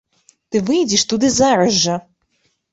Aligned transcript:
Ты 0.53 0.57
выедзеш 0.69 1.05
туды 1.13 1.31
зараз 1.39 1.71
жа. 1.85 2.01